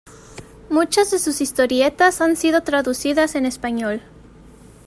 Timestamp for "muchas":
0.71-1.11